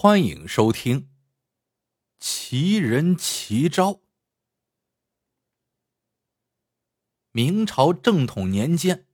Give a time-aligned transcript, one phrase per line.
[0.00, 1.00] 欢迎收听
[2.20, 3.94] 《奇人奇招》。
[7.32, 9.08] 明朝正统年间，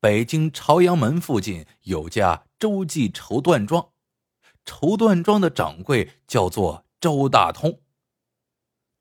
[0.00, 3.92] 北京朝阳门附近有家周记绸缎庄，
[4.64, 7.80] 绸缎庄的掌柜叫做周大通。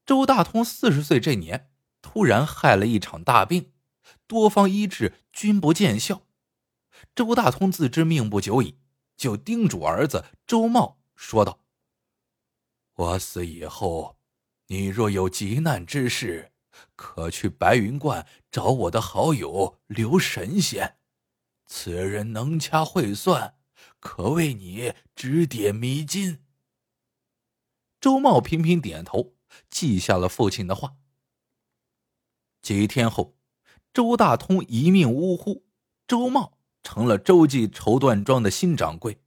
[0.06, 1.72] 周大通四十岁这年，
[2.04, 3.72] 突然害了一场大病，
[4.28, 6.22] 多方医治均不见效。
[7.16, 8.78] 周大通自知命不久矣，
[9.18, 11.02] 就叮嘱儿子周茂。
[11.16, 11.60] 说道
[12.96, 14.18] ：“我死以后，
[14.68, 16.52] 你若有急难之事，
[16.96, 20.98] 可去白云观找我的好友刘神仙。
[21.66, 23.58] 此人能掐会算，
[24.00, 26.44] 可为你指点迷津。”
[28.00, 29.36] 周茂频频点头，
[29.70, 30.96] 记下了父亲的话。
[32.62, 33.36] 几天后，
[33.94, 35.66] 周大通一命呜呼，
[36.08, 39.22] 周茂成了周记绸缎庄的新掌柜。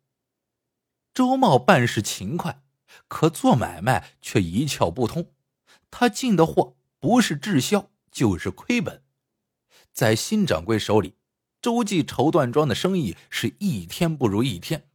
[1.19, 2.63] 周茂办事勤快，
[3.09, 5.33] 可做买卖却一窍不通。
[5.91, 9.03] 他进的货不是滞销就是亏本。
[9.93, 11.17] 在新掌柜手里，
[11.61, 14.89] 周记绸缎庄的生意是一天不如一天，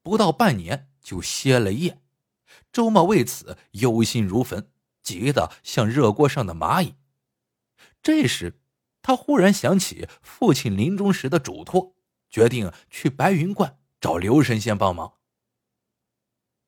[0.00, 2.00] 不到半年就歇了业。
[2.72, 4.70] 周茂为此忧心如焚，
[5.02, 6.94] 急得像热锅上的蚂蚁。
[8.00, 8.60] 这时，
[9.02, 11.96] 他忽然想起父亲临终时的嘱托，
[12.30, 15.14] 决定去白云观找刘神仙帮忙。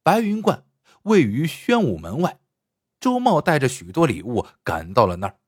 [0.07, 0.65] 白云观
[1.03, 2.39] 位于宣武门外，
[3.01, 5.41] 周茂带着许多礼物赶到了那儿。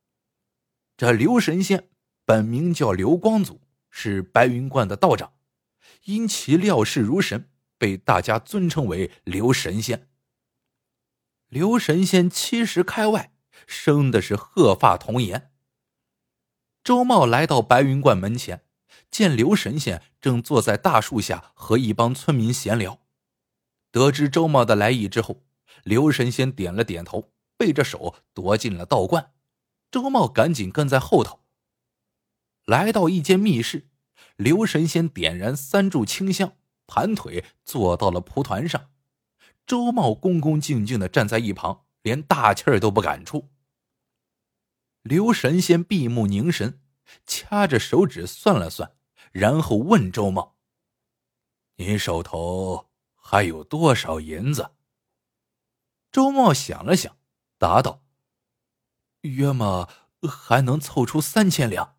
[0.96, 1.88] 这刘神仙
[2.24, 5.34] 本名叫刘光祖，是白云观的道长，
[6.06, 7.48] 因其料事如神，
[7.78, 10.08] 被大家尊称为刘神仙。
[11.46, 13.30] 刘神仙七十开外，
[13.64, 15.52] 生的是鹤发童颜。
[16.82, 18.64] 周茂来到白云观门前，
[19.08, 22.98] 见刘神仙正坐在大树下和一帮村民闲聊。
[23.90, 25.42] 得知周茂的来意之后，
[25.84, 29.32] 刘神仙点了点头，背着手躲进了道观。
[29.90, 31.40] 周茂赶紧跟在后头。
[32.66, 33.88] 来到一间密室，
[34.36, 38.90] 刘神仙点燃三炷清香，盘腿坐到了蒲团上。
[39.66, 43.50] 周茂恭恭敬敬的站在一旁，连大气儿都不敢出。
[45.02, 46.82] 刘神仙闭目凝神，
[47.24, 48.92] 掐着手指算了算，
[49.32, 50.58] 然后问周茂
[51.76, 52.87] ：“你手头？”
[53.30, 54.70] 还有多少银子？
[56.10, 57.18] 周茂想了想，
[57.58, 58.02] 答道
[59.20, 59.86] ：“约么
[60.22, 61.98] 还能凑出三千两。”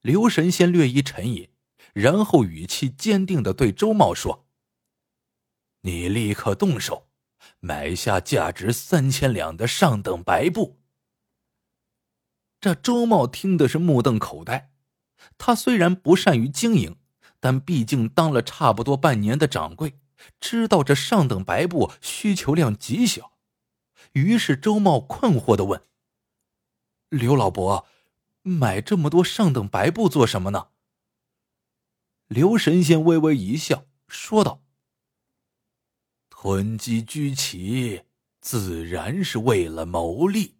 [0.00, 1.50] 刘神仙略一沉吟，
[1.92, 4.48] 然后语气坚定的对周茂说
[5.84, 7.10] ：“你立刻动手，
[7.58, 10.80] 买下价值三千两的上等白布。”
[12.62, 14.72] 这周茂听的是目瞪口呆，
[15.36, 16.96] 他虽然不善于经营。
[17.40, 19.98] 但毕竟当了差不多半年的掌柜，
[20.38, 23.32] 知道这上等白布需求量极小，
[24.12, 25.82] 于是周茂困惑的问
[27.08, 27.86] ：“刘老伯，
[28.42, 30.68] 买这么多上等白布做什么呢？”
[32.28, 34.62] 刘神仙微微一笑，说道
[36.28, 38.02] ：“囤积居奇，
[38.42, 40.56] 自然是为了牟利。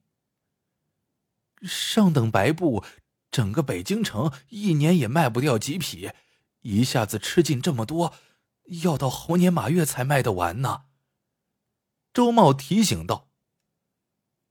[1.63, 2.83] 上等白布，
[3.31, 6.11] 整个北京城一年也卖不掉几匹。”
[6.63, 8.15] 一下子吃进这么多，
[8.83, 10.85] 要到猴年马月才卖得完呢。
[12.13, 13.29] 周茂提醒道。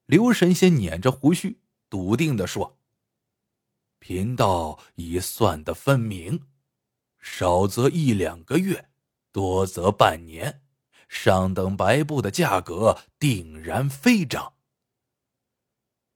[0.05, 2.79] 刘神仙捻着胡须，笃定的说
[3.99, 6.47] ：“贫道已算得分明，
[7.19, 8.89] 少则一两个月，
[9.31, 10.63] 多则半年，
[11.07, 14.53] 上等白布的价格定然飞涨。”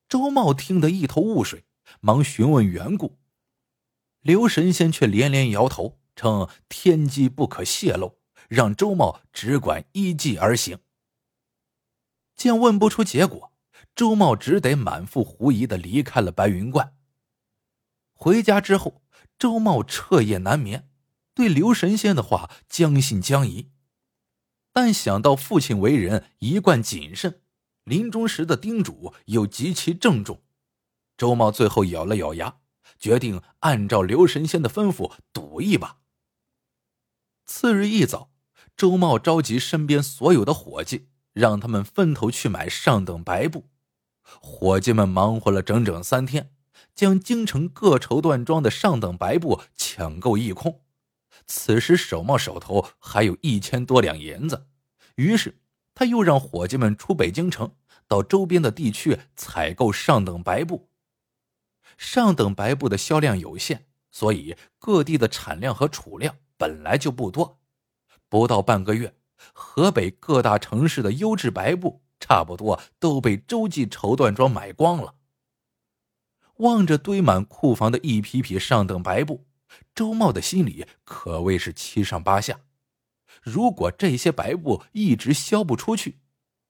[0.09, 1.65] 周茂听得一头雾水，
[1.99, 3.19] 忙询问缘故。
[4.23, 8.17] 刘神仙却连连摇头，称天机不可泄露，
[8.47, 10.79] 让周茂只管依计而行。
[12.35, 13.51] 见问不出结果，
[13.93, 16.95] 周茂只得满腹狐疑的离开了白云观。
[18.13, 19.03] 回家之后，
[19.37, 20.89] 周茂彻夜难眠，
[21.33, 23.71] 对刘神仙的话将信将疑，
[24.71, 27.41] 但想到父亲为人一贯谨慎，
[27.83, 30.41] 临终时的叮嘱又极其郑重，
[31.17, 32.61] 周茂最后咬了咬牙。
[33.03, 35.97] 决定按照刘神仙的吩咐赌一把。
[37.45, 38.29] 次日一早，
[38.77, 43.65] 周茂召集身边所有的伙计，让他们分头去买上等白布。
[44.39, 46.53] 伙计们忙活了整整三天，
[46.95, 50.79] 将京城各绸缎庄的上等白布抢购一空。
[51.45, 54.67] 此时，手茂手头还有一千多两银子，
[55.15, 55.59] 于是
[55.93, 57.75] 他又让伙计们出北京城，
[58.07, 60.87] 到周边的地区采购上等白布。
[62.03, 67.61] 上等白布的销量有限，所以各地的产量和储量本来就不多。
[68.27, 69.15] 不到半个月，
[69.53, 75.15] 河北各大城市的优质白布差不多都被周记绸缎庄买光了。
[76.57, 79.47] 望着堆满库房的一批批上等白布，
[79.95, 82.59] 周茂的心里可谓是七上八下。
[83.41, 86.19] 如果这些白布一直销不出去，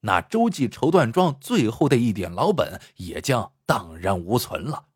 [0.00, 4.86] 那周记绸缎庄最后的一点老本也将荡然无存了。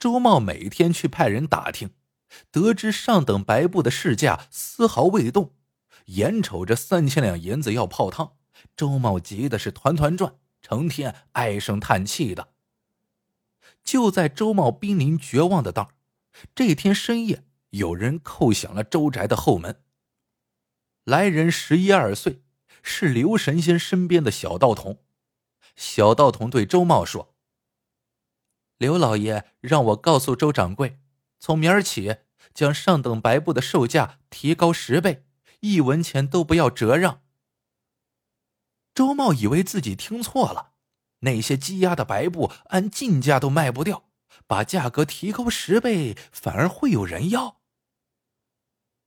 [0.00, 1.90] 周茂每天去派人打听，
[2.50, 5.52] 得知上等白布的市价丝毫未动，
[6.06, 8.32] 眼瞅着三千两银子要泡汤，
[8.74, 12.48] 周茂急的是团团转，成天唉声叹气的。
[13.84, 15.90] 就在周茂濒临绝望的当
[16.54, 19.82] 这天深夜，有人叩响了周宅的后门。
[21.04, 22.42] 来人十一二岁。
[22.82, 25.00] 是刘神仙身边的小道童，
[25.76, 27.29] 小道童对周茂说
[28.80, 30.98] ：“刘老爷让我告诉周掌柜，
[31.38, 32.16] 从明儿起
[32.54, 35.26] 将上等白布的售价提高十倍，
[35.60, 37.20] 一文钱都不要折让。”
[38.94, 40.72] 周茂以为自己听错了，
[41.18, 44.08] 那些积压的白布按进价都卖不掉，
[44.46, 47.60] 把价格提高十倍反而会有人要。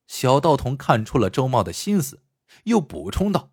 [0.05, 2.21] 小道童看出了周茂的心思，
[2.65, 3.49] 又补充道。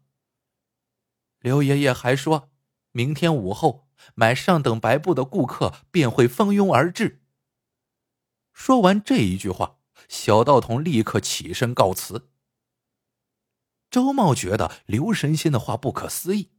[1.39, 2.51] 刘爷爷还说，
[2.93, 7.23] 明天午后买上等白布的顾客便会蜂拥而至。
[8.53, 12.29] 说完这一句话，小道童立刻起身告辞。
[13.91, 16.51] 周茂觉得刘神仙的话不可思议，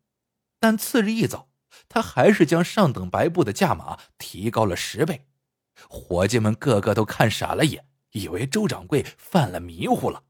[0.59, 1.49] 但次日一早，
[1.87, 5.27] 他还是将上等白布的价码提高了十倍。
[5.87, 10.23] 伙计们个个都看傻了眼，以为周掌柜犯了迷糊了。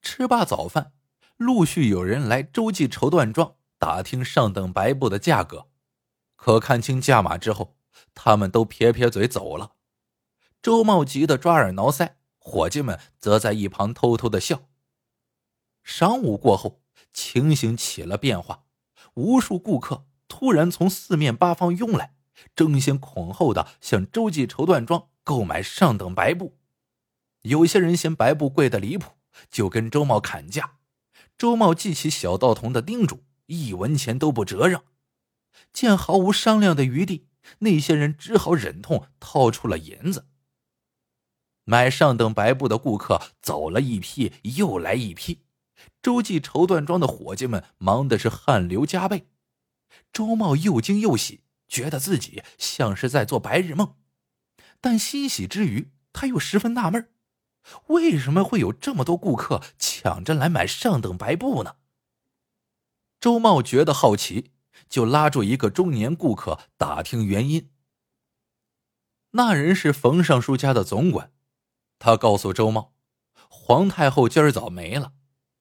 [0.00, 0.92] 吃罢早饭。
[1.38, 5.66] 陆续有人来周记绸缎庄打听上等白布的价格，
[6.36, 7.74] 可看清价码之后，
[8.14, 9.72] 他们都撇撇嘴走了。
[10.62, 14.68] 周茂急得抓耳挠腮，伙计们则在一旁偷偷的笑。
[15.84, 16.80] 晌午过后，
[17.12, 18.66] 情形起了变化，
[19.14, 22.14] 无数顾客突然从四面八方涌来，
[22.54, 26.56] 争先恐后的向周记绸缎庄购买上等白布。
[27.40, 29.14] 有些人嫌白布贵的离谱，
[29.50, 30.76] 就跟周茂砍价。
[31.36, 34.84] 周茂记起小道童的叮嘱，一文钱都不折让。
[35.72, 37.28] 见毫无商量的余地，
[37.60, 40.26] 那些人只好忍痛掏出了银子。
[41.64, 45.44] 买上等白布的顾客走了一批又来一批，
[46.02, 49.28] 周记绸缎庄的伙计们忙的是汗流浃背。
[50.12, 53.94] 周茂又惊又喜，觉得自己像是在做白日梦，
[54.80, 57.10] 但欣喜之余，他又十分纳闷
[57.86, 61.76] 为什么会有这么多顾客抢着来买上等白布呢？
[63.22, 64.50] 周茂觉得好奇，
[64.88, 67.70] 就拉住一个中年顾客打听原因。
[69.30, 71.30] 那人是冯尚书家的总管，
[72.00, 72.92] 他告诉周茂，
[73.48, 75.12] 皇太后今儿早没了，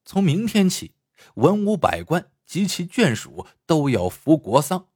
[0.04, 0.96] 从明天起，
[1.36, 4.88] 文武百官及其眷属都要服国丧，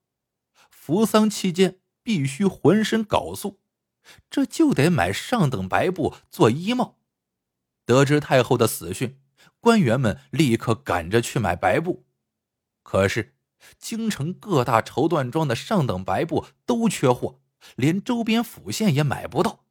[0.72, 3.60] 服丧期间必须浑身缟素。
[4.28, 6.98] 这就得买上等白布做衣帽。
[7.86, 9.22] 得知太后的死讯，
[9.60, 12.05] 官员们立刻赶着去买白布。
[12.86, 13.34] 可是，
[13.80, 17.42] 京城各大绸缎庄的上等白布都缺货，
[17.76, 19.66] 连周边府县也买不到。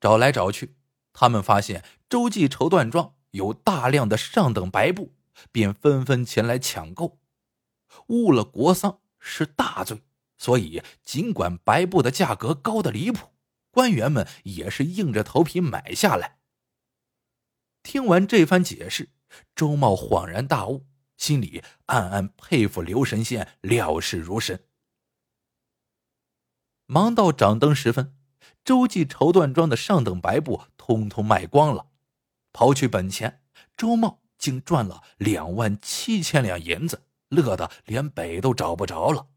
[0.00, 0.74] 找来找去，
[1.12, 5.14] 他们发现周记绸缎庄有大量的上等白布，
[5.52, 7.20] 便纷纷前来抢购。
[8.08, 10.02] 误了国丧是大罪，
[10.36, 13.28] 所以尽管白布的价格高的离谱。
[13.70, 16.38] 官员们也是硬着头皮买下来。
[17.84, 19.10] 听完这番解释，
[19.54, 24.64] 周茂恍然大悟，心里暗暗佩服刘神仙料事如神。
[26.86, 28.16] 忙到掌灯时分，
[28.64, 31.90] 周记绸缎庄的上等白布通通卖光了，
[32.52, 33.42] 刨去本钱，
[33.76, 39.28] 周茂竟赚了两万七千两银子，乐得连北都找不着了。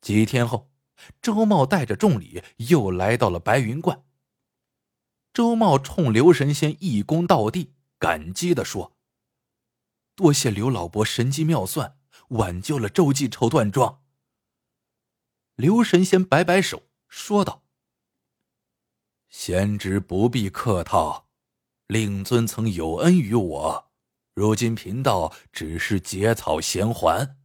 [0.00, 0.70] 几天后。
[1.22, 4.04] 周茂带着重礼又来到了白云观。
[5.32, 8.96] 周茂冲刘神仙一躬到地，感激的说
[10.18, 11.96] ：“多谢刘老伯神机妙算，
[12.30, 14.02] 挽救了周记绸缎庄。”
[15.54, 17.62] 刘神仙摆摆手，说道
[19.30, 21.28] ：“贤侄不必客套，
[21.86, 23.92] 令尊曾有恩于我，
[24.34, 27.38] 如今贫道只是结草衔环。”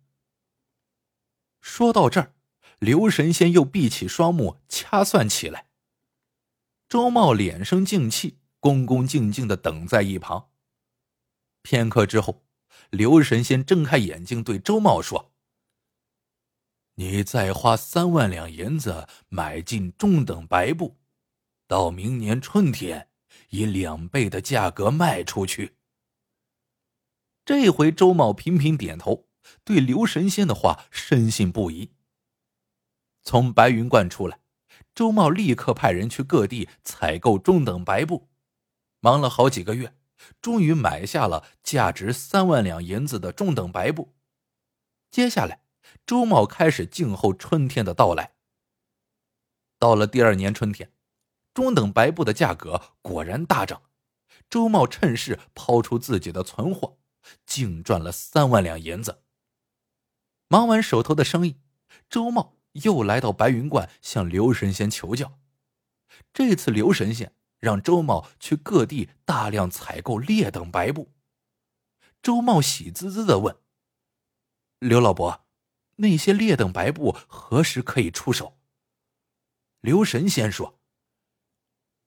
[1.61, 2.33] 说到这儿。
[2.79, 5.69] 刘神仙又闭起双目掐算起来。
[6.89, 10.49] 周茂脸生静气，恭恭敬敬的等在一旁。
[11.61, 12.42] 片刻之后，
[12.93, 15.33] 刘神仙睁开眼睛，对周茂说
[16.93, 20.95] ：“你再花三万两银子买进中等白布，
[21.67, 23.09] 到明年春天
[23.49, 25.75] 以两倍的价格卖出去。
[27.43, 29.27] 这回周茂频频点头，
[29.63, 31.89] 对刘神仙的话深信不疑。
[33.23, 34.39] 从白云观出来，
[34.93, 38.29] 周茂立刻派人去各地采购中等白布，
[38.99, 39.95] 忙了好几个月，
[40.41, 44.13] 终于买下了价值三万两银子的中等白布。
[45.11, 45.63] 接下来，
[46.05, 48.33] 周茂开始静候春天的到来。
[49.79, 50.91] 到了第二年春天，
[51.53, 53.83] 中等白布的价格果然大涨，
[54.49, 56.97] 周茂趁势抛出自己的存货。
[57.45, 59.23] 净赚了三万两银子。
[60.49, 61.61] 忙完手头的生意，
[62.09, 65.39] 周茂又来到白云观向刘神仙求教。
[66.33, 71.13] 这次刘神仙让周茂去各地大量采购劣等白布。
[72.21, 73.57] 周茂喜滋滋的问
[74.79, 75.45] ：“刘老伯，
[75.95, 78.59] 那些劣等白布何时可以出手？”
[79.79, 80.81] 刘神仙说：“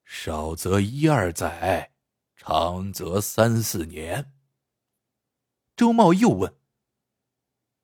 [0.05, 1.95] 少则一二载，
[2.37, 4.35] 长则三四年。”
[5.75, 6.59] 周茂又问：“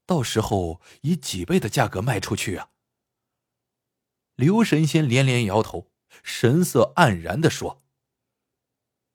[0.05, 2.69] 到时候以几倍的价格卖出去啊？”
[4.37, 5.92] 刘神仙连连摇头，
[6.23, 7.83] 神色黯然的说：“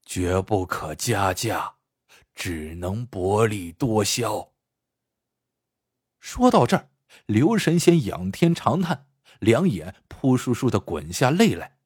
[0.06, 1.76] 绝不可加价，
[2.34, 4.54] 只能薄利多销。”
[6.20, 6.90] 说到这儿，
[7.26, 9.08] 刘神仙仰天长叹，
[9.40, 11.78] 两眼扑簌簌的滚下泪来。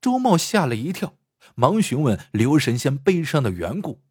[0.00, 1.18] 周茂吓了一跳，
[1.54, 4.02] 忙询问刘神仙悲伤的缘故。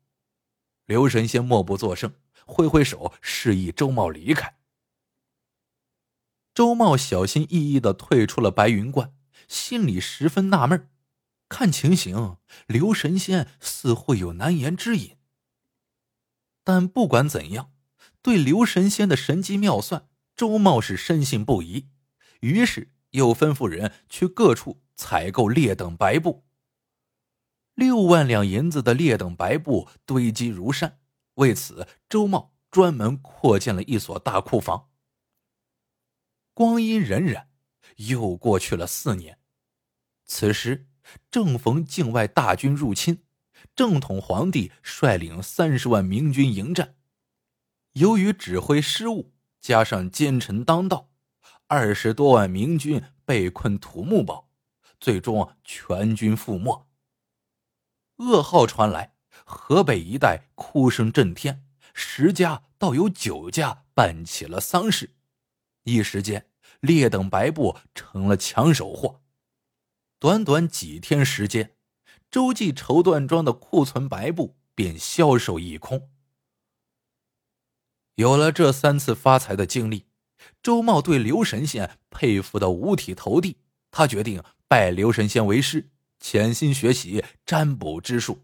[0.85, 4.57] 刘神仙默不作声，挥挥手示意周茂离开。
[6.53, 9.13] 周茂小心翼翼的退出了白云观，
[9.47, 10.89] 心里十分纳闷
[11.47, 15.17] 看情形，刘神仙似乎有难言之隐。
[16.63, 17.71] 但不管怎样，
[18.21, 21.89] 对刘神仙的神机妙算，周茂是深信不疑。
[22.41, 26.45] 于是又吩咐人去各处采购劣等白布。
[27.73, 30.99] 六万两银子的劣等白布堆积如山，
[31.35, 34.89] 为此，周茂专门扩建了一所大库房。
[36.53, 37.45] 光阴荏苒，
[38.07, 39.39] 又过去了四年。
[40.25, 40.87] 此时
[41.31, 43.23] 正逢境外大军入侵，
[43.75, 46.95] 正统皇帝率领三十万明军迎战，
[47.93, 51.09] 由于指挥失误，加上奸臣当道，
[51.67, 54.49] 二十多万明军被困土木堡，
[54.99, 56.87] 最终全军覆没。
[58.17, 59.15] 噩耗传来，
[59.45, 65.15] 河北一带哭声震天，十家倒有九家办起了丧事。
[65.83, 66.48] 一时间，
[66.79, 69.21] 劣等白布成了抢手货。
[70.19, 71.75] 短短几天时间，
[72.29, 76.09] 周记绸缎庄的库存白布便销售一空。
[78.15, 80.07] 有了这三次发财的经历，
[80.61, 83.57] 周茂对刘神仙佩服的五体投地。
[83.91, 85.89] 他决定拜刘神仙为师。
[86.21, 88.43] 潜心学习占卜之术。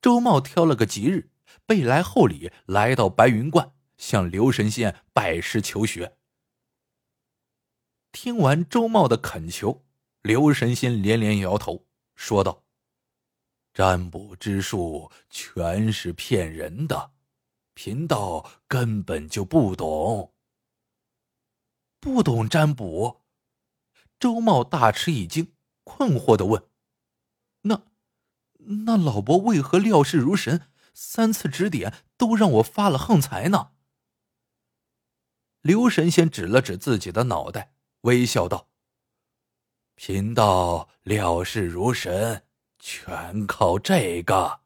[0.00, 1.30] 周茂挑了个吉日，
[1.64, 6.16] 备来厚礼，来到白云观，向刘神仙拜师求学。
[8.12, 9.84] 听完周茂的恳求，
[10.20, 12.62] 刘神仙连连摇头，说道
[13.74, 17.12] ：“占卜之术全是骗人的，
[17.74, 20.34] 贫道根本就不懂。
[21.98, 23.22] 不懂占卜。”
[24.20, 25.54] 周茂大吃一惊。
[25.84, 26.62] 困惑的问
[27.62, 27.82] ：“那，
[28.84, 33.72] 那老伯为何料事如神，三次指点都让我发了横财呢？”
[35.60, 38.68] 刘神仙指了指自己的脑袋，微笑道
[39.96, 42.44] ：“贫道料事如神，
[42.78, 44.60] 全靠这个。”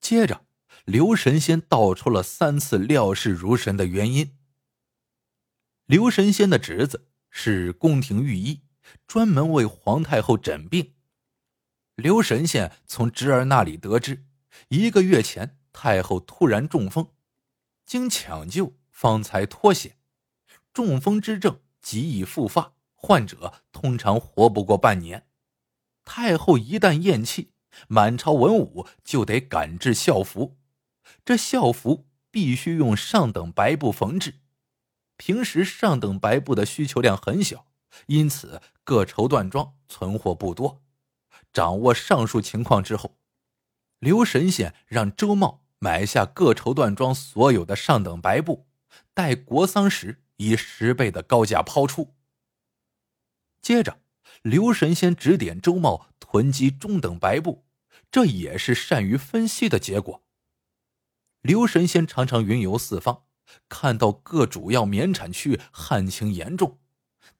[0.00, 0.44] 接着，
[0.84, 4.36] 刘神仙道出了三次料事如神的原因。
[5.86, 8.60] 刘神仙的侄子是宫廷御医。
[9.06, 10.94] 专门为皇太后诊病。
[11.94, 14.26] 刘神仙从侄儿那里得知，
[14.68, 17.08] 一个月前太后突然中风，
[17.86, 19.96] 经抢救方才脱险。
[20.74, 25.26] 中风之症极易复发，患者通常活不过半年。
[26.04, 27.52] 太后一旦咽气，
[27.88, 30.58] 满朝文武就得赶制孝服，
[31.24, 34.40] 这孝服必须用上等白布缝制。
[35.16, 37.68] 平时上等白布的需求量很小。
[38.06, 40.82] 因此，各绸缎庄存货不多。
[41.52, 43.16] 掌握上述情况之后，
[44.00, 48.66] 刘神仙让周茂买下各绸缎庄所有的上等白布，
[49.14, 52.14] 待国丧时以十倍的高价抛出。
[53.60, 54.00] 接着，
[54.42, 57.64] 刘神仙指点周茂囤积中等白布，
[58.10, 60.22] 这也是善于分析的结果。
[61.40, 63.24] 刘神仙常常云游四方，
[63.68, 66.80] 看到各主要棉产区旱情严重。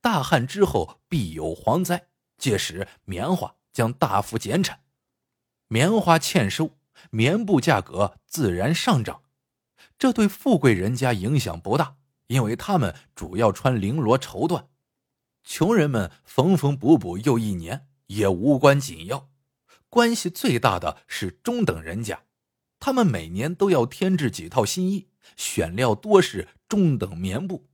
[0.00, 4.84] 大旱之后必有蝗灾，届时棉花将大幅减产，
[5.68, 6.78] 棉花欠收，
[7.10, 9.22] 棉布价格自然上涨。
[9.98, 11.96] 这对富贵人家影响不大，
[12.34, 14.66] 因为他们主要穿绫罗绸缎；
[15.44, 19.30] 穷人们缝缝补补又一年，也无关紧要。
[19.88, 22.24] 关系最大的是中等人家，
[22.80, 27.68] 他们每年都要添置几套新衣，选料多是中等棉布，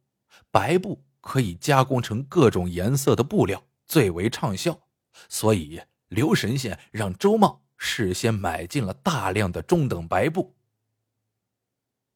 [0.51, 4.79] 白布可以加工成各种颜色的布料，最为畅销。
[5.27, 10.55] 所以刘神仙让周茂事先买进了大量的中等白布。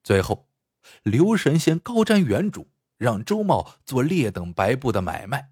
[0.02, 0.46] 最后，
[1.02, 5.50] 刘神仙高瞻远瞩，让周茂做劣等白布的买卖。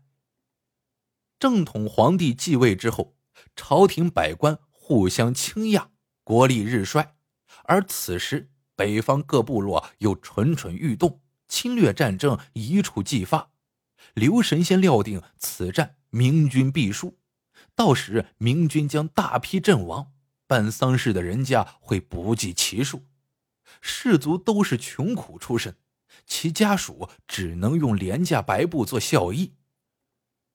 [1.38, 3.16] 正统皇帝继位之后，
[3.56, 5.90] 朝廷百官互相倾轧，
[6.22, 7.16] 国力日衰。
[7.64, 13.50] 而此时，北方各部落又蠢蠢欲动，侵略战争一触即发。
[14.14, 17.18] 刘神仙料定此战明军必输，
[17.74, 20.12] 到时明军将大批阵亡，
[20.46, 23.04] 办丧事的人家会不计其数。
[23.80, 25.76] 士族都是穷苦出身，
[26.26, 29.54] 其家属只能用廉价白布做孝衣，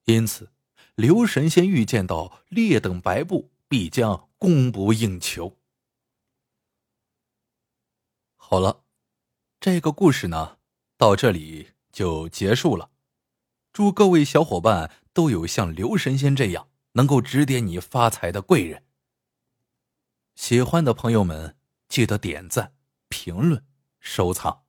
[0.06, 0.52] 因此
[0.96, 5.58] 刘神仙预见到劣等白布必将供不应求。
[8.36, 8.84] 好了，
[9.60, 10.60] 这个故事呢，
[10.96, 12.92] 到这里就结束了。
[13.74, 18.86] 祝各位小伙伴都有像刘神仙这样能够指点你发财的贵人。
[20.36, 21.58] 喜欢的朋友们，
[21.90, 22.76] 记得点赞。
[23.10, 23.66] 评论、
[24.00, 24.66] 收藏，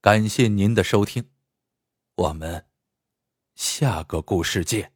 [0.00, 1.30] 感谢您的收听，
[2.14, 2.66] 我们
[3.54, 4.94] 下个故事见。